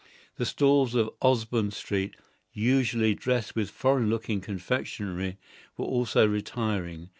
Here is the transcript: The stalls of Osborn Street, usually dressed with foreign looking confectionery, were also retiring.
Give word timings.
The 0.37 0.47
stalls 0.47 0.95
of 0.95 1.11
Osborn 1.21 1.69
Street, 1.69 2.15
usually 2.51 3.13
dressed 3.13 3.55
with 3.55 3.69
foreign 3.69 4.09
looking 4.09 4.41
confectionery, 4.41 5.37
were 5.77 5.85
also 5.85 6.25
retiring. 6.27 7.09